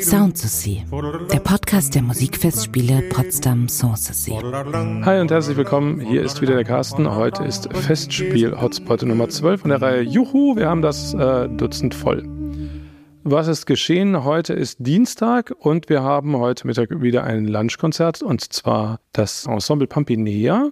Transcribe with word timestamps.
Sound 0.00 0.40
to 0.40 0.46
See, 0.46 0.84
der 1.32 1.40
Podcast 1.40 1.96
der 1.96 2.02
Musikfestspiele 2.02 3.02
Potsdam 3.08 3.68
Sanssouci. 3.68 4.38
Hi 5.04 5.20
und 5.20 5.32
herzlich 5.32 5.56
willkommen. 5.56 5.98
Hier 5.98 6.22
ist 6.22 6.40
wieder 6.40 6.54
der 6.54 6.62
Carsten. 6.62 7.12
Heute 7.12 7.42
ist 7.42 7.68
Festspiel-Hotspot 7.74 9.02
Nummer 9.02 9.28
12 9.28 9.62
von 9.62 9.70
der 9.70 9.82
Reihe 9.82 10.02
Juhu, 10.02 10.54
wir 10.54 10.68
haben 10.68 10.80
das 10.80 11.12
äh, 11.14 11.48
Dutzend 11.48 11.92
voll. 11.96 12.22
Was 13.24 13.48
ist 13.48 13.66
geschehen? 13.66 14.22
Heute 14.22 14.52
ist 14.52 14.76
Dienstag 14.78 15.52
und 15.58 15.88
wir 15.88 16.04
haben 16.04 16.36
heute 16.36 16.68
Mittag 16.68 17.02
wieder 17.02 17.24
ein 17.24 17.48
Lunchkonzert 17.48 18.22
und 18.22 18.52
zwar 18.52 19.00
das 19.12 19.44
Ensemble 19.44 19.88
Pampinea 19.88 20.70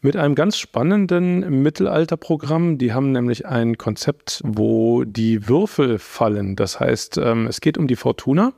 mit 0.00 0.16
einem 0.16 0.34
ganz 0.34 0.56
spannenden 0.56 1.62
Mittelalterprogramm. 1.62 2.78
Die 2.78 2.92
haben 2.92 3.12
nämlich 3.12 3.46
ein 3.46 3.78
Konzept, 3.78 4.40
wo 4.44 5.04
die 5.04 5.48
Würfel 5.48 5.98
fallen. 5.98 6.56
Das 6.56 6.80
heißt, 6.80 7.18
ähm, 7.18 7.46
es 7.46 7.60
geht 7.60 7.78
um 7.78 7.86
die 7.86 7.96
Fortuna 7.96 8.52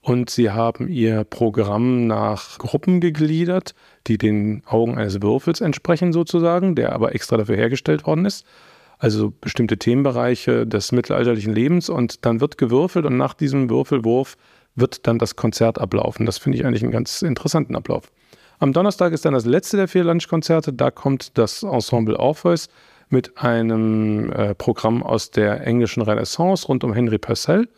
und 0.00 0.28
sie 0.28 0.50
haben 0.50 0.88
ihr 0.88 1.24
Programm 1.24 2.06
nach 2.06 2.58
Gruppen 2.58 3.00
gegliedert, 3.00 3.74
die 4.06 4.18
den 4.18 4.62
Augen 4.66 4.98
eines 4.98 5.22
Würfels 5.22 5.62
entsprechen 5.62 6.12
sozusagen, 6.12 6.74
der 6.74 6.92
aber 6.92 7.14
extra 7.14 7.38
dafür 7.38 7.56
hergestellt 7.56 8.06
worden 8.06 8.26
ist. 8.26 8.44
Also 8.98 9.32
bestimmte 9.40 9.78
Themenbereiche 9.78 10.66
des 10.66 10.92
mittelalterlichen 10.92 11.54
Lebens 11.54 11.88
und 11.88 12.26
dann 12.26 12.40
wird 12.40 12.58
gewürfelt 12.58 13.06
und 13.06 13.16
nach 13.16 13.34
diesem 13.34 13.70
Würfelwurf 13.70 14.36
wird 14.74 15.06
dann 15.06 15.18
das 15.18 15.36
Konzert 15.36 15.78
ablaufen. 15.78 16.26
Das 16.26 16.38
finde 16.38 16.58
ich 16.58 16.66
eigentlich 16.66 16.82
einen 16.82 16.92
ganz 16.92 17.22
interessanten 17.22 17.74
Ablauf. 17.74 18.10
Am 18.58 18.72
Donnerstag 18.72 19.12
ist 19.12 19.24
dann 19.24 19.34
das 19.34 19.44
letzte 19.44 19.76
der 19.76 19.88
vier 19.88 20.04
Lunchkonzerte. 20.04 20.72
Da 20.72 20.90
kommt 20.90 21.36
das 21.38 21.62
Ensemble 21.62 22.18
Orpheus 22.18 22.68
mit 23.08 23.38
einem 23.38 24.32
äh, 24.32 24.54
Programm 24.54 25.02
aus 25.02 25.30
der 25.30 25.66
englischen 25.66 26.02
Renaissance 26.02 26.66
rund 26.66 26.84
um 26.84 26.92
Henry 26.92 27.18
Purcell. 27.18 27.68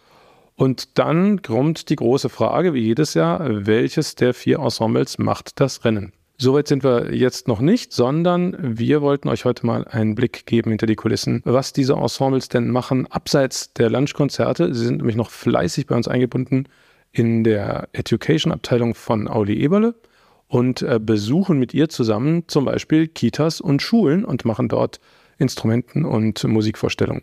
Und 0.54 0.98
dann 0.98 1.42
kommt 1.42 1.90
die 1.90 1.96
große 1.96 2.28
Frage, 2.28 2.72
wie 2.72 2.80
jedes 2.80 3.14
Jahr, 3.14 3.40
welches 3.66 4.14
der 4.14 4.32
vier 4.32 4.58
Ensembles 4.58 5.18
macht 5.18 5.60
das 5.60 5.84
Rennen? 5.84 6.12
Soweit 6.38 6.68
sind 6.68 6.84
wir 6.84 7.14
jetzt 7.14 7.48
noch 7.48 7.60
nicht, 7.60 7.92
sondern 7.92 8.56
wir 8.60 9.00
wollten 9.00 9.28
euch 9.28 9.46
heute 9.46 9.64
mal 9.64 9.86
einen 9.86 10.14
Blick 10.14 10.44
geben 10.44 10.70
hinter 10.70 10.86
die 10.86 10.94
Kulissen, 10.94 11.40
was 11.44 11.72
diese 11.72 11.94
Ensembles 11.94 12.48
denn 12.48 12.70
machen, 12.70 13.06
abseits 13.06 13.72
der 13.72 13.88
Lunchkonzerte. 13.88 14.74
Sie 14.74 14.84
sind 14.84 14.98
nämlich 14.98 15.16
noch 15.16 15.30
fleißig 15.30 15.86
bei 15.86 15.96
uns 15.96 16.08
eingebunden 16.08 16.68
in 17.12 17.42
der 17.42 17.88
Education-Abteilung 17.92 18.94
von 18.94 19.28
Auli 19.28 19.54
Eberle 19.54 19.94
und 20.48 20.82
äh, 20.82 21.00
besuchen 21.02 21.58
mit 21.58 21.74
ihr 21.74 21.88
zusammen 21.88 22.44
zum 22.46 22.64
Beispiel 22.64 23.08
Kitas 23.08 23.60
und 23.60 23.82
Schulen 23.82 24.24
und 24.24 24.44
machen 24.44 24.68
dort 24.68 25.00
Instrumenten 25.38 26.04
und 26.04 26.42
Musikvorstellungen. 26.44 27.22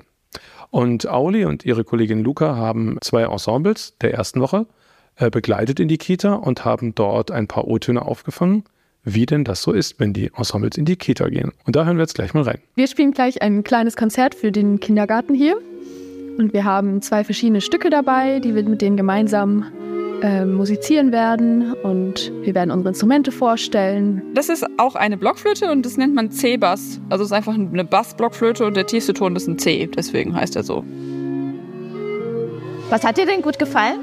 Und 0.70 1.08
Auli 1.08 1.46
und 1.46 1.66
ihre 1.66 1.84
Kollegin 1.84 2.24
Luca 2.24 2.56
haben 2.56 2.98
zwei 3.02 3.24
Ensembles 3.24 3.96
der 4.02 4.14
ersten 4.14 4.42
Woche 4.42 4.66
äh, 5.16 5.30
begleitet 5.30 5.80
in 5.80 5.88
die 5.88 5.98
Kita 5.98 6.34
und 6.34 6.66
haben 6.66 6.96
dort 6.96 7.32
ein 7.32 7.48
paar 7.48 7.68
O-Töne 7.68 8.02
aufgefangen, 8.02 8.64
wie 9.04 9.26
denn 9.26 9.44
das 9.44 9.62
so 9.62 9.72
ist, 9.72 10.00
wenn 10.00 10.14
die 10.14 10.32
Ensembles 10.36 10.78
in 10.78 10.86
die 10.86 10.96
Kita 10.96 11.30
gehen. 11.30 11.52
Und 11.66 11.76
da 11.76 11.86
hören 11.86 11.98
wir 11.98 12.04
jetzt 12.04 12.16
gleich 12.16 12.34
mal 12.34 12.44
rein. 12.44 12.60
Wir 12.76 12.88
spielen 12.88 13.12
gleich 13.12 13.42
ein 13.42 13.64
kleines 13.64 13.96
Konzert 13.96 14.34
für 14.34 14.52
den 14.52 14.80
Kindergarten 14.80 15.36
hier. 15.36 15.58
Und 16.38 16.54
wir 16.54 16.64
haben 16.64 17.04
zwei 17.04 17.24
verschiedene 17.24 17.62
Stücke 17.62 17.92
dabei, 17.92 18.40
die 18.40 18.56
wir 18.56 18.64
mit 18.64 18.82
denen 18.82 18.98
gemeinsam 18.98 19.66
äh, 20.24 20.46
musizieren 20.46 21.12
werden 21.12 21.74
und 21.84 22.32
wir 22.44 22.56
werden 22.56 22.72
unsere 22.72 22.90
Instrumente 22.90 23.32
vorstellen. 23.32 24.22
Das 24.34 24.48
ist 24.48 24.66
auch 24.78 24.96
eine 24.96 25.18
Blockflöte 25.18 25.70
und 25.70 25.86
das 25.86 25.98
nennt 25.98 26.16
man 26.16 26.32
C-Bass. 26.32 27.02
Also 27.10 27.26
es 27.26 27.32
ist 27.32 27.34
einfach 27.34 27.54
eine 27.54 27.84
Bass-Blockflöte 27.84 28.66
und 28.66 28.78
der 28.78 28.88
tiefste 28.88 29.14
Ton 29.14 29.36
ist 29.36 29.48
ein 29.48 29.60
C, 29.60 29.88
deswegen 29.88 30.34
heißt 30.34 30.56
er 30.56 30.64
so. 30.64 30.86
Was 32.90 33.04
hat 33.04 33.18
dir 33.18 33.26
denn 33.26 33.42
gut 33.42 33.60
gefallen? 33.60 34.00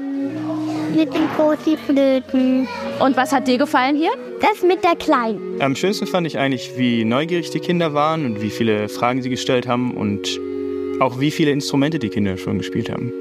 Mit 0.95 1.11
den 1.13 1.27
großen 1.35 1.77
Flöten. 1.77 2.67
Und 2.99 3.17
was 3.17 3.31
hat 3.31 3.47
dir 3.47 3.57
gefallen 3.57 3.95
hier? 3.95 4.11
Das 4.41 4.61
mit 4.61 4.83
der 4.83 4.95
Kleinen. 4.95 5.59
Am 5.59 5.75
schönsten 5.75 6.05
fand 6.05 6.27
ich 6.27 6.37
eigentlich, 6.37 6.77
wie 6.77 7.03
neugierig 7.03 7.49
die 7.49 7.59
Kinder 7.59 7.93
waren 7.93 8.25
und 8.25 8.41
wie 8.41 8.49
viele 8.49 8.89
Fragen 8.89 9.23
sie 9.23 9.29
gestellt 9.29 9.67
haben 9.67 9.95
und 9.95 10.39
auch 10.99 11.19
wie 11.19 11.31
viele 11.31 11.49
Instrumente 11.51 11.97
die 11.97 12.09
Kinder 12.09 12.37
schon 12.37 12.59
gespielt 12.59 12.91
haben. 12.91 13.11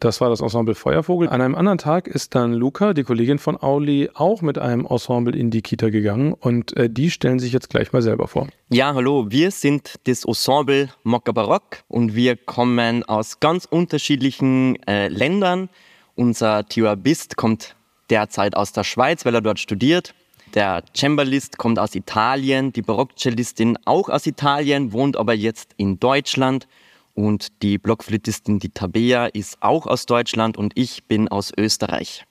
Das 0.00 0.22
war 0.22 0.30
das 0.30 0.40
Ensemble 0.40 0.74
Feuervogel. 0.74 1.28
An 1.28 1.42
einem 1.42 1.54
anderen 1.54 1.76
Tag 1.76 2.08
ist 2.08 2.34
dann 2.34 2.54
Luca, 2.54 2.94
die 2.94 3.02
Kollegin 3.02 3.38
von 3.38 3.62
Auli, 3.62 4.08
auch 4.14 4.40
mit 4.40 4.56
einem 4.56 4.86
Ensemble 4.86 5.36
in 5.36 5.50
die 5.50 5.60
Kita 5.60 5.90
gegangen 5.90 6.32
und 6.32 6.74
äh, 6.78 6.88
die 6.88 7.10
stellen 7.10 7.38
sich 7.38 7.52
jetzt 7.52 7.68
gleich 7.68 7.92
mal 7.92 8.00
selber 8.00 8.26
vor. 8.26 8.48
Ja, 8.70 8.94
hallo, 8.94 9.26
wir 9.28 9.50
sind 9.50 10.00
das 10.04 10.24
Ensemble 10.24 10.88
Mokka 11.02 11.32
Barock 11.32 11.84
und 11.88 12.14
wir 12.14 12.36
kommen 12.36 13.04
aus 13.04 13.40
ganz 13.40 13.66
unterschiedlichen 13.66 14.82
äh, 14.86 15.08
Ländern. 15.08 15.68
Unser 16.14 16.66
Tioabist 16.66 17.36
kommt 17.36 17.76
derzeit 18.08 18.56
aus 18.56 18.72
der 18.72 18.84
Schweiz, 18.84 19.26
weil 19.26 19.34
er 19.34 19.42
dort 19.42 19.58
studiert. 19.58 20.14
Der 20.54 20.82
Cembalist 20.96 21.58
kommt 21.58 21.78
aus 21.78 21.94
Italien, 21.94 22.72
die 22.72 22.80
Barockcellistin 22.80 23.76
auch 23.84 24.08
aus 24.08 24.26
Italien, 24.26 24.94
wohnt 24.94 25.18
aber 25.18 25.34
jetzt 25.34 25.74
in 25.76 26.00
Deutschland. 26.00 26.66
Und 27.14 27.62
die 27.62 27.78
Blockflötistin, 27.78 28.58
die 28.58 28.70
Tabea, 28.70 29.26
ist 29.26 29.58
auch 29.60 29.86
aus 29.86 30.06
Deutschland 30.06 30.56
und 30.56 30.72
ich 30.76 31.04
bin 31.04 31.28
aus 31.28 31.52
Österreich. 31.56 32.24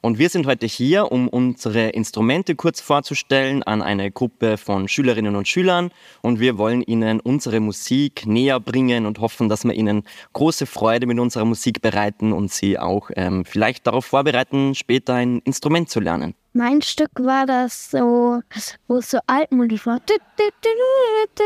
Und 0.00 0.18
wir 0.18 0.28
sind 0.28 0.46
heute 0.46 0.66
hier, 0.66 1.10
um 1.10 1.28
unsere 1.28 1.88
Instrumente 1.88 2.54
kurz 2.54 2.80
vorzustellen 2.80 3.64
an 3.64 3.82
eine 3.82 4.12
Gruppe 4.12 4.56
von 4.56 4.86
Schülerinnen 4.86 5.34
und 5.34 5.48
Schülern. 5.48 5.90
Und 6.22 6.38
wir 6.38 6.56
wollen 6.56 6.82
ihnen 6.82 7.18
unsere 7.18 7.58
Musik 7.58 8.24
näher 8.24 8.60
bringen 8.60 9.06
und 9.06 9.18
hoffen, 9.18 9.48
dass 9.48 9.64
wir 9.64 9.74
ihnen 9.74 10.04
große 10.34 10.66
Freude 10.66 11.06
mit 11.06 11.18
unserer 11.18 11.44
Musik 11.44 11.82
bereiten 11.82 12.32
und 12.32 12.52
sie 12.52 12.78
auch 12.78 13.10
ähm, 13.16 13.44
vielleicht 13.44 13.88
darauf 13.88 14.04
vorbereiten, 14.06 14.76
später 14.76 15.14
ein 15.14 15.40
Instrument 15.40 15.90
zu 15.90 15.98
lernen. 15.98 16.34
Mein 16.52 16.80
Stück 16.80 17.10
war 17.18 17.46
das 17.46 17.90
so, 17.90 18.40
wo 18.86 18.96
es 18.96 19.10
so 19.10 19.18
altmodisch 19.26 19.84
war. 19.84 20.00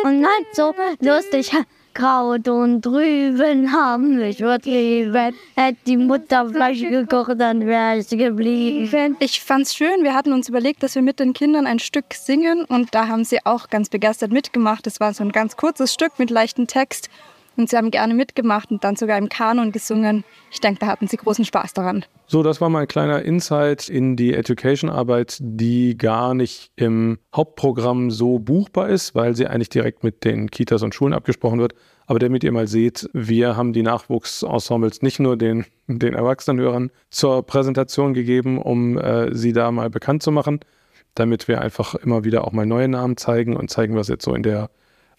Und 0.04 0.26
halt 0.26 0.46
so 0.52 0.74
lustig. 1.00 1.52
Kraut 1.94 2.48
und 2.48 2.80
drüben 2.82 3.72
haben 3.72 4.16
mich 4.18 4.38
vertrieben. 4.38 5.34
Hätte 5.54 5.78
die 5.86 5.96
Mutter 5.96 6.48
Fleisch 6.48 6.80
gekocht, 6.80 7.38
dann 7.38 7.66
wäre 7.66 7.98
ich 7.98 8.08
geblieben. 8.08 9.16
Ich 9.20 9.40
fand's 9.40 9.74
schön. 9.74 10.02
Wir 10.02 10.14
hatten 10.14 10.32
uns 10.32 10.48
überlegt, 10.48 10.82
dass 10.82 10.94
wir 10.94 11.02
mit 11.02 11.20
den 11.20 11.32
Kindern 11.32 11.66
ein 11.66 11.78
Stück 11.78 12.14
singen 12.14 12.64
und 12.64 12.94
da 12.94 13.08
haben 13.08 13.24
sie 13.24 13.44
auch 13.44 13.68
ganz 13.68 13.88
begeistert 13.88 14.32
mitgemacht. 14.32 14.86
Es 14.86 15.00
war 15.00 15.12
so 15.14 15.22
ein 15.22 15.32
ganz 15.32 15.56
kurzes 15.56 15.92
Stück 15.92 16.18
mit 16.18 16.30
leichtem 16.30 16.66
Text 16.66 17.10
und 17.56 17.68
sie 17.68 17.76
haben 17.76 17.90
gerne 17.90 18.14
mitgemacht 18.14 18.70
und 18.70 18.84
dann 18.84 18.96
sogar 18.96 19.18
im 19.18 19.28
Kanon 19.28 19.72
gesungen. 19.72 20.24
Ich 20.50 20.60
denke, 20.60 20.80
da 20.80 20.86
hatten 20.86 21.06
sie 21.06 21.16
großen 21.16 21.44
Spaß 21.44 21.74
daran. 21.74 22.04
So, 22.26 22.42
das 22.42 22.60
war 22.60 22.68
mal 22.68 22.80
ein 22.80 22.88
kleiner 22.88 23.22
Insight 23.22 23.88
in 23.88 24.16
die 24.16 24.34
Education-Arbeit, 24.34 25.38
die 25.40 25.96
gar 25.98 26.34
nicht 26.34 26.70
im 26.76 27.18
Hauptprogramm 27.34 28.10
so 28.10 28.38
buchbar 28.38 28.88
ist, 28.88 29.14
weil 29.14 29.36
sie 29.36 29.46
eigentlich 29.46 29.68
direkt 29.68 30.02
mit 30.04 30.24
den 30.24 30.50
Kitas 30.50 30.82
und 30.82 30.94
Schulen 30.94 31.12
abgesprochen 31.12 31.58
wird. 31.58 31.74
Aber 32.06 32.18
damit 32.18 32.44
ihr 32.44 32.52
mal 32.52 32.66
seht, 32.66 33.08
wir 33.12 33.56
haben 33.56 33.72
die 33.72 33.82
Nachwuchsensembles 33.82 35.02
nicht 35.02 35.20
nur 35.20 35.36
den, 35.36 35.64
den 35.86 36.14
Erwachsenenhörern 36.14 36.90
zur 37.10 37.44
Präsentation 37.44 38.14
gegeben, 38.14 38.60
um 38.60 38.98
äh, 38.98 39.34
sie 39.34 39.52
da 39.52 39.70
mal 39.70 39.90
bekannt 39.90 40.22
zu 40.22 40.30
machen, 40.30 40.60
damit 41.14 41.48
wir 41.48 41.60
einfach 41.60 41.94
immer 41.94 42.24
wieder 42.24 42.46
auch 42.46 42.52
mal 42.52 42.66
neue 42.66 42.88
Namen 42.88 43.16
zeigen 43.16 43.56
und 43.56 43.70
zeigen, 43.70 43.94
was 43.96 44.08
jetzt 44.08 44.24
so 44.24 44.34
in 44.34 44.42
der 44.42 44.70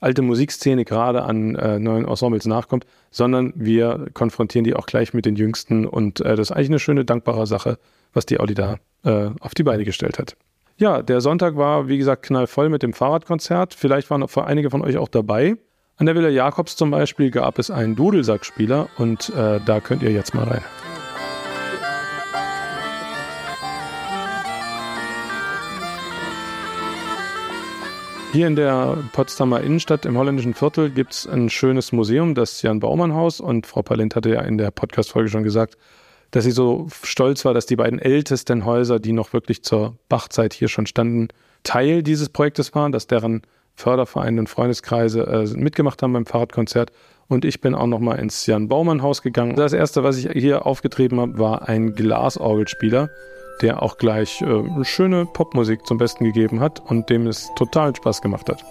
alte 0.03 0.21
Musikszene 0.21 0.85
gerade 0.85 1.23
an 1.23 1.55
äh, 1.55 1.79
neuen 1.79 2.05
Ensembles 2.05 2.45
nachkommt, 2.45 2.85
sondern 3.09 3.53
wir 3.55 4.07
konfrontieren 4.13 4.63
die 4.63 4.75
auch 4.75 4.85
gleich 4.85 5.13
mit 5.13 5.25
den 5.25 5.35
Jüngsten 5.35 5.85
und 5.85 6.19
äh, 6.19 6.35
das 6.35 6.49
ist 6.49 6.51
eigentlich 6.51 6.69
eine 6.69 6.79
schöne, 6.79 7.05
dankbare 7.05 7.47
Sache, 7.47 7.77
was 8.13 8.25
die 8.25 8.39
Audi 8.39 8.53
da 8.53 8.77
äh, 9.03 9.29
auf 9.39 9.53
die 9.55 9.63
Beine 9.63 9.85
gestellt 9.85 10.19
hat. 10.19 10.35
Ja, 10.77 11.01
der 11.01 11.21
Sonntag 11.21 11.55
war, 11.55 11.87
wie 11.87 11.97
gesagt, 11.97 12.23
knallvoll 12.23 12.69
mit 12.69 12.83
dem 12.83 12.93
Fahrradkonzert. 12.93 13.73
Vielleicht 13.73 14.09
waren 14.09 14.23
auch 14.23 14.35
einige 14.37 14.69
von 14.71 14.81
euch 14.81 14.97
auch 14.97 15.07
dabei. 15.07 15.55
An 15.97 16.07
der 16.07 16.15
Villa 16.15 16.29
Jakobs 16.29 16.75
zum 16.75 16.89
Beispiel 16.89 17.29
gab 17.29 17.59
es 17.59 17.69
einen 17.69 17.95
Dudelsackspieler 17.95 18.87
und 18.97 19.29
äh, 19.29 19.59
da 19.63 19.79
könnt 19.79 20.01
ihr 20.01 20.11
jetzt 20.11 20.33
mal 20.33 20.45
rein. 20.45 20.63
Hier 28.33 28.47
in 28.47 28.55
der 28.55 28.97
Potsdamer 29.11 29.61
Innenstadt 29.61 30.07
im 30.07 30.17
holländischen 30.17 30.55
Viertel 30.55 30.89
gibt 30.89 31.13
es 31.13 31.27
ein 31.27 31.51
schönes 31.51 31.91
Museum, 31.91 32.33
das 32.33 32.63
Jan 32.63 32.79
Baumann 32.79 33.13
Haus. 33.13 33.39
Und 33.39 33.67
Frau 33.67 33.83
Palent 33.83 34.15
hatte 34.15 34.31
ja 34.31 34.41
in 34.41 34.57
der 34.57 34.71
Podcast-Folge 34.71 35.29
schon 35.29 35.43
gesagt, 35.43 35.77
dass 36.31 36.43
sie 36.43 36.49
so 36.49 36.87
stolz 37.03 37.45
war, 37.45 37.53
dass 37.53 37.67
die 37.67 37.75
beiden 37.75 37.99
ältesten 37.99 38.65
Häuser, 38.65 38.99
die 38.99 39.11
noch 39.11 39.33
wirklich 39.33 39.63
zur 39.63 39.99
Bachzeit 40.09 40.55
hier 40.55 40.67
schon 40.67 40.87
standen, 40.87 41.27
Teil 41.61 42.01
dieses 42.01 42.29
Projektes 42.29 42.73
waren, 42.73 42.91
dass 42.91 43.05
deren 43.05 43.43
Fördervereine 43.75 44.39
und 44.39 44.49
Freundeskreise 44.49 45.27
äh, 45.27 45.55
mitgemacht 45.55 46.01
haben 46.01 46.13
beim 46.13 46.25
Fahrradkonzert. 46.25 46.91
Und 47.27 47.45
ich 47.45 47.61
bin 47.61 47.75
auch 47.75 47.85
noch 47.85 47.99
mal 47.99 48.15
ins 48.15 48.47
Jan 48.47 48.67
Baumann 48.67 49.03
Haus 49.03 49.21
gegangen. 49.21 49.55
Das 49.55 49.73
erste, 49.73 50.03
was 50.03 50.17
ich 50.17 50.31
hier 50.31 50.65
aufgetrieben 50.65 51.19
habe, 51.19 51.37
war 51.37 51.69
ein 51.69 51.93
Glasorgelspieler 51.93 53.11
der 53.61 53.81
auch 53.81 53.97
gleich 53.97 54.41
äh, 54.41 54.83
schöne 54.83 55.25
Popmusik 55.25 55.85
zum 55.85 55.97
Besten 55.97 56.25
gegeben 56.25 56.59
hat 56.59 56.79
und 56.79 57.09
dem 57.09 57.27
es 57.27 57.49
total 57.55 57.95
Spaß 57.95 58.21
gemacht 58.21 58.49
hat. 58.49 58.63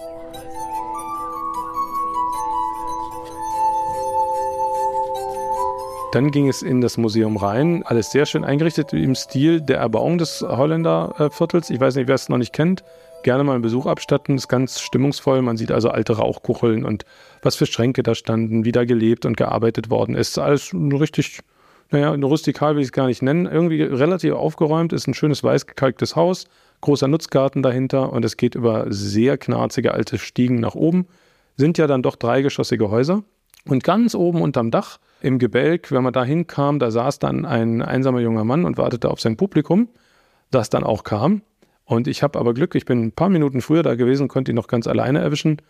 Dann 6.13 6.29
ging 6.29 6.47
es 6.47 6.61
in 6.61 6.79
das 6.79 6.97
Museum 6.97 7.37
rein. 7.37 7.81
Alles 7.85 8.11
sehr 8.11 8.27
schön 8.27 8.43
eingerichtet 8.43 8.93
im 8.93 9.15
Stil 9.15 9.61
der 9.61 9.79
Erbauung 9.79 10.19
des 10.19 10.41
Holländerviertels. 10.41 11.71
Ich 11.71 11.79
weiß 11.79 11.95
nicht, 11.95 12.07
wer 12.07 12.13
es 12.13 12.29
noch 12.29 12.37
nicht 12.37 12.53
kennt. 12.53 12.83
Gerne 13.23 13.43
mal 13.43 13.53
einen 13.53 13.63
Besuch 13.63 13.87
abstatten. 13.87 14.35
Ist 14.35 14.47
ganz 14.47 14.79
stimmungsvoll. 14.79 15.41
Man 15.41 15.57
sieht 15.57 15.71
also 15.71 15.89
alte 15.89 16.17
Rauchkucheln 16.17 16.85
und 16.85 17.03
was 17.41 17.55
für 17.55 17.65
Schränke 17.65 18.03
da 18.03 18.13
standen, 18.13 18.63
wie 18.63 18.71
da 18.71 18.85
gelebt 18.85 19.25
und 19.25 19.37
gearbeitet 19.37 19.89
worden 19.89 20.13
ist. 20.13 20.37
Alles 20.37 20.71
richtig, 20.71 21.39
naja, 21.93 22.09
rustikal 22.09 22.75
will 22.75 22.81
ich 22.81 22.87
es 22.87 22.91
gar 22.91 23.07
nicht 23.07 23.21
nennen. 23.21 23.45
Irgendwie 23.45 23.83
relativ 23.83 24.33
aufgeräumt. 24.33 24.93
Ist 24.93 25.07
ein 25.07 25.13
schönes 25.13 25.43
weiß 25.43 25.67
gekalktes 25.67 26.15
Haus. 26.15 26.45
Großer 26.81 27.07
Nutzgarten 27.07 27.63
dahinter 27.63 28.11
und 28.11 28.25
es 28.25 28.35
geht 28.35 28.55
über 28.55 28.87
sehr 28.89 29.37
knarzige 29.37 29.93
alte 29.93 30.17
Stiegen 30.17 30.59
nach 30.59 30.75
oben. 30.75 31.07
Sind 31.55 31.77
ja 31.77 31.87
dann 31.87 32.01
doch 32.01 32.15
dreigeschossige 32.15 32.89
Häuser. 32.89 33.23
Und 33.65 33.83
ganz 33.83 34.15
oben 34.15 34.41
unterm 34.41 34.71
Dach 34.71 34.97
im 35.21 35.39
Gebälk, 35.39 35.91
wenn 35.91 36.03
man 36.03 36.11
da 36.11 36.25
hinkam, 36.25 36.79
da 36.79 36.91
saß 36.91 37.19
dann 37.19 37.45
ein 37.45 37.81
einsamer 37.81 38.19
junger 38.19 38.43
Mann 38.43 38.65
und 38.65 38.77
wartete 38.77 39.09
auf 39.09 39.21
sein 39.21 39.37
Publikum, 39.37 39.87
das 40.51 40.69
dann 40.69 40.83
auch 40.83 41.03
kam. 41.03 41.43
Und 41.85 42.07
ich 42.07 42.23
habe 42.23 42.39
aber 42.39 42.53
Glück, 42.53 42.75
ich 42.75 42.85
bin 42.85 43.03
ein 43.03 43.11
paar 43.11 43.29
Minuten 43.29 43.61
früher 43.61 43.83
da 43.83 43.95
gewesen, 43.95 44.27
konnte 44.27 44.51
ihn 44.51 44.55
noch 44.55 44.67
ganz 44.67 44.87
alleine 44.87 45.19
erwischen. 45.19 45.61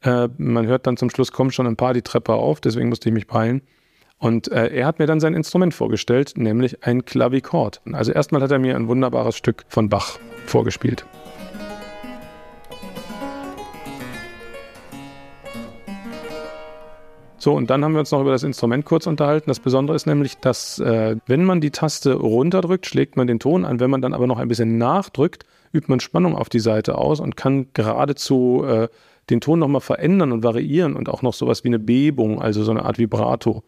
Äh, 0.00 0.28
man 0.38 0.66
hört 0.66 0.86
dann 0.86 0.96
zum 0.96 1.10
Schluss, 1.10 1.32
kommt 1.32 1.52
schon 1.52 1.66
ein 1.66 1.76
paar 1.76 1.92
die 1.92 2.02
Treppe 2.02 2.34
auf, 2.34 2.60
deswegen 2.60 2.88
musste 2.88 3.08
ich 3.08 3.14
mich 3.14 3.26
beeilen. 3.26 3.62
Und 4.22 4.52
äh, 4.52 4.68
er 4.68 4.86
hat 4.86 5.00
mir 5.00 5.06
dann 5.06 5.18
sein 5.18 5.34
Instrument 5.34 5.74
vorgestellt, 5.74 6.34
nämlich 6.36 6.86
ein 6.86 7.04
Klavikord. 7.04 7.80
Also 7.92 8.12
erstmal 8.12 8.40
hat 8.40 8.52
er 8.52 8.60
mir 8.60 8.76
ein 8.76 8.86
wunderbares 8.86 9.36
Stück 9.36 9.64
von 9.66 9.88
Bach 9.88 10.20
vorgespielt. 10.46 11.04
So, 17.36 17.52
und 17.52 17.68
dann 17.68 17.84
haben 17.84 17.94
wir 17.94 17.98
uns 17.98 18.12
noch 18.12 18.20
über 18.20 18.30
das 18.30 18.44
Instrument 18.44 18.84
kurz 18.84 19.08
unterhalten. 19.08 19.50
Das 19.50 19.58
Besondere 19.58 19.96
ist 19.96 20.06
nämlich, 20.06 20.38
dass 20.38 20.78
äh, 20.78 21.16
wenn 21.26 21.44
man 21.44 21.60
die 21.60 21.72
Taste 21.72 22.14
runterdrückt, 22.14 22.86
schlägt 22.86 23.16
man 23.16 23.26
den 23.26 23.40
Ton 23.40 23.64
an. 23.64 23.80
Wenn 23.80 23.90
man 23.90 24.02
dann 24.02 24.14
aber 24.14 24.28
noch 24.28 24.38
ein 24.38 24.46
bisschen 24.46 24.78
nachdrückt, 24.78 25.46
übt 25.72 25.88
man 25.88 25.98
Spannung 25.98 26.36
auf 26.36 26.48
die 26.48 26.60
Seite 26.60 26.96
aus 26.96 27.18
und 27.18 27.36
kann 27.36 27.66
geradezu 27.74 28.64
äh, 28.68 28.86
den 29.30 29.40
Ton 29.40 29.58
nochmal 29.58 29.80
verändern 29.80 30.30
und 30.30 30.44
variieren 30.44 30.94
und 30.94 31.08
auch 31.08 31.22
noch 31.22 31.34
sowas 31.34 31.64
wie 31.64 31.70
eine 31.70 31.80
Bebung, 31.80 32.40
also 32.40 32.62
so 32.62 32.70
eine 32.70 32.84
Art 32.84 32.98
Vibrato 32.98 33.64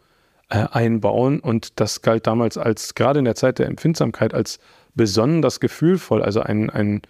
äh, 0.49 0.67
einbauen. 0.71 1.41
Und 1.41 1.81
das 1.81 2.03
galt 2.03 2.27
damals 2.27 2.59
als, 2.59 2.95
gerade 2.95 3.19
in 3.19 3.25
der 3.25 3.35
Zeit 3.35 3.59
der 3.59 3.67
Empfindsamkeit, 3.67 4.35
als 4.35 4.59
besonders 4.95 5.61
gefühlvoll, 5.61 6.23
also 6.23 6.41
ein, 6.41 6.71
ein 6.71 7.03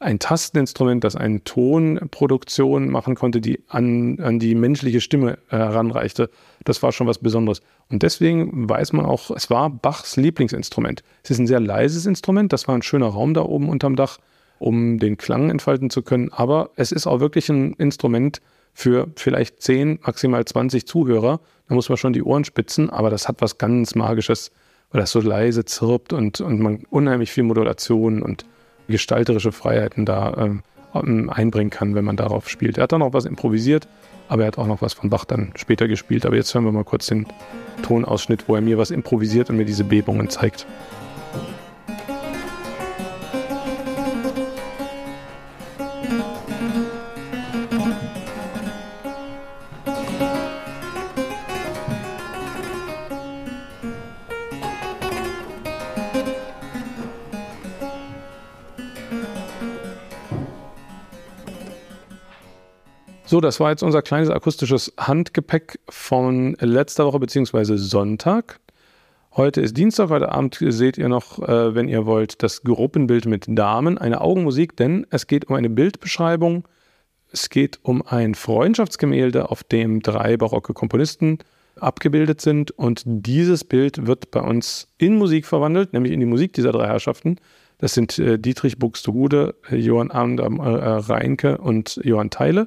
ein 0.00 0.18
Tasteninstrument, 0.18 1.04
das 1.04 1.14
eine 1.14 1.44
Tonproduktion 1.44 2.88
machen 2.88 3.14
konnte, 3.14 3.42
die 3.42 3.62
an, 3.68 4.18
an 4.20 4.38
die 4.38 4.54
menschliche 4.54 5.02
Stimme 5.02 5.38
äh, 5.50 5.58
heranreichte. 5.58 6.30
Das 6.64 6.82
war 6.82 6.90
schon 6.90 7.06
was 7.06 7.18
Besonderes. 7.18 7.60
Und 7.90 8.02
deswegen 8.02 8.68
weiß 8.68 8.94
man 8.94 9.04
auch, 9.04 9.30
es 9.30 9.50
war 9.50 9.68
Bachs 9.68 10.16
Lieblingsinstrument. 10.16 11.02
Es 11.22 11.30
ist 11.30 11.38
ein 11.38 11.46
sehr 11.46 11.60
leises 11.60 12.06
Instrument, 12.06 12.52
das 12.52 12.66
war 12.66 12.74
ein 12.74 12.82
schöner 12.82 13.08
Raum 13.08 13.34
da 13.34 13.42
oben 13.42 13.68
unterm 13.68 13.94
Dach, 13.94 14.18
um 14.58 14.98
den 14.98 15.18
Klang 15.18 15.50
entfalten 15.50 15.90
zu 15.90 16.00
können. 16.00 16.32
Aber 16.32 16.70
es 16.76 16.92
ist 16.92 17.06
auch 17.06 17.20
wirklich 17.20 17.50
ein 17.50 17.74
Instrument 17.74 18.40
für 18.72 19.08
vielleicht 19.16 19.62
10, 19.62 20.00
maximal 20.02 20.44
20 20.44 20.86
Zuhörer. 20.86 21.40
Da 21.68 21.74
muss 21.74 21.88
man 21.88 21.98
schon 21.98 22.12
die 22.12 22.22
Ohren 22.22 22.44
spitzen, 22.44 22.90
aber 22.90 23.10
das 23.10 23.28
hat 23.28 23.40
was 23.40 23.58
ganz 23.58 23.94
Magisches, 23.94 24.50
weil 24.90 25.00
das 25.00 25.10
so 25.10 25.20
leise 25.20 25.64
zirpt 25.64 26.12
und, 26.12 26.40
und 26.40 26.60
man 26.60 26.84
unheimlich 26.90 27.30
viel 27.30 27.44
Modulation 27.44 28.22
und 28.22 28.44
gestalterische 28.88 29.52
Freiheiten 29.52 30.04
da 30.04 30.34
ähm, 30.36 30.62
einbringen 31.30 31.70
kann, 31.70 31.94
wenn 31.94 32.04
man 32.04 32.16
darauf 32.16 32.48
spielt. 32.48 32.78
Er 32.78 32.84
hat 32.84 32.92
dann 32.92 33.00
noch 33.00 33.12
was 33.12 33.24
improvisiert, 33.24 33.86
aber 34.28 34.42
er 34.42 34.48
hat 34.48 34.58
auch 34.58 34.66
noch 34.66 34.82
was 34.82 34.92
von 34.92 35.10
Bach 35.10 35.24
dann 35.24 35.52
später 35.54 35.86
gespielt. 35.88 36.26
Aber 36.26 36.36
jetzt 36.36 36.52
hören 36.54 36.64
wir 36.64 36.72
mal 36.72 36.84
kurz 36.84 37.06
den 37.06 37.26
Tonausschnitt, 37.82 38.48
wo 38.48 38.56
er 38.56 38.60
mir 38.60 38.78
was 38.78 38.90
improvisiert 38.90 39.50
und 39.50 39.56
mir 39.56 39.64
diese 39.64 39.84
Bebungen 39.84 40.28
zeigt. 40.28 40.66
So, 63.30 63.40
das 63.40 63.60
war 63.60 63.70
jetzt 63.70 63.84
unser 63.84 64.02
kleines 64.02 64.28
akustisches 64.28 64.92
Handgepäck 64.98 65.78
von 65.88 66.56
letzter 66.58 67.06
Woche 67.06 67.20
beziehungsweise 67.20 67.78
Sonntag. 67.78 68.58
Heute 69.36 69.60
ist 69.60 69.76
Dienstag, 69.76 70.08
heute 70.08 70.32
Abend 70.32 70.58
seht 70.60 70.98
ihr 70.98 71.08
noch, 71.08 71.38
äh, 71.38 71.72
wenn 71.76 71.86
ihr 71.86 72.06
wollt, 72.06 72.42
das 72.42 72.64
Gruppenbild 72.64 73.26
mit 73.26 73.44
Damen, 73.46 73.98
eine 73.98 74.20
Augenmusik, 74.20 74.76
denn 74.76 75.06
es 75.10 75.28
geht 75.28 75.48
um 75.48 75.54
eine 75.54 75.70
Bildbeschreibung. 75.70 76.66
Es 77.30 77.50
geht 77.50 77.78
um 77.84 78.02
ein 78.04 78.34
Freundschaftsgemälde, 78.34 79.48
auf 79.48 79.62
dem 79.62 80.02
drei 80.02 80.36
barocke 80.36 80.74
Komponisten 80.74 81.38
abgebildet 81.78 82.40
sind 82.40 82.72
und 82.72 83.04
dieses 83.06 83.62
Bild 83.62 84.08
wird 84.08 84.32
bei 84.32 84.40
uns 84.40 84.88
in 84.98 85.16
Musik 85.16 85.46
verwandelt, 85.46 85.92
nämlich 85.92 86.12
in 86.12 86.18
die 86.18 86.26
Musik 86.26 86.52
dieser 86.54 86.72
drei 86.72 86.88
Herrschaften. 86.88 87.36
Das 87.78 87.94
sind 87.94 88.18
äh, 88.18 88.40
Dietrich 88.40 88.80
Buxtehude, 88.80 89.54
Johann 89.70 90.10
Abend 90.10 90.40
äh, 90.40 90.44
Reinke 90.44 91.58
und 91.58 92.00
Johann 92.02 92.30
Theile. 92.30 92.66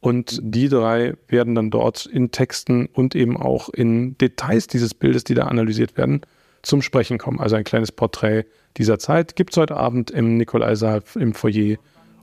Und 0.00 0.38
die 0.42 0.68
drei 0.68 1.14
werden 1.26 1.54
dann 1.54 1.70
dort 1.70 2.06
in 2.06 2.30
Texten 2.30 2.86
und 2.86 3.14
eben 3.14 3.36
auch 3.36 3.68
in 3.68 4.16
Details 4.18 4.68
dieses 4.68 4.94
Bildes, 4.94 5.24
die 5.24 5.34
da 5.34 5.46
analysiert 5.46 5.96
werden, 5.96 6.20
zum 6.62 6.82
Sprechen 6.82 7.18
kommen. 7.18 7.40
Also 7.40 7.56
ein 7.56 7.64
kleines 7.64 7.92
Porträt 7.92 8.44
dieser 8.76 8.98
Zeit 8.98 9.34
gibt 9.36 9.52
es 9.52 9.56
heute 9.56 9.76
Abend 9.76 10.10
im 10.10 10.36
Nikolaisaal 10.36 11.02
im 11.16 11.34
Foyer 11.34 11.76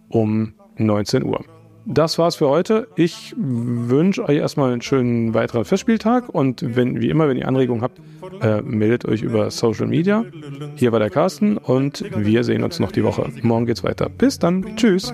um 0.09 0.53
19 0.77 1.23
Uhr. 1.23 1.43
Das 1.87 2.17
war's 2.17 2.35
für 2.35 2.49
heute. 2.49 2.87
Ich 2.95 3.35
wünsche 3.37 4.23
euch 4.27 4.37
erstmal 4.37 4.71
einen 4.71 4.81
schönen 4.81 5.35
weiteren 5.35 5.65
Festspieltag 5.65 6.29
und 6.29 6.75
wenn, 6.75 6.99
wie 6.99 7.09
immer, 7.09 7.29
wenn 7.29 7.37
ihr 7.37 7.47
Anregungen 7.47 7.83
habt, 7.83 8.01
äh, 8.41 8.61
meldet 8.63 9.05
euch 9.05 9.21
über 9.21 9.51
Social 9.51 9.85
Media. 9.85 10.25
Hier 10.75 10.91
war 10.91 10.99
der 10.99 11.11
Carsten 11.11 11.57
und 11.57 12.03
wir 12.15 12.43
sehen 12.43 12.63
uns 12.63 12.79
noch 12.79 12.91
die 12.91 13.03
Woche. 13.03 13.29
Morgen 13.43 13.67
geht's 13.67 13.83
weiter. 13.83 14.09
Bis 14.09 14.39
dann. 14.39 14.75
Tschüss. 14.75 15.13